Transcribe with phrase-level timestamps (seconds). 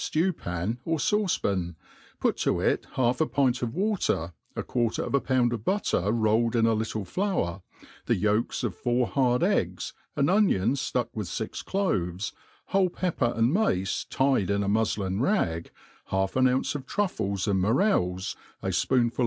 [0.01, 1.75] «r ((ftep ftew pan, or fauce pan,
[2.19, 6.11] put to it half a pint of water, a ijuarter of a pound of Gutter
[6.11, 7.61] rolled in a little flour,
[8.07, 12.33] the yolks of four bard eggs, ap onion fiuck with fix cloves,
[12.69, 15.67] whole pepper and mace tied in a rtiudin ragj
[16.05, 19.17] half ^n ounce of truffles and Itiorels, a fpoonful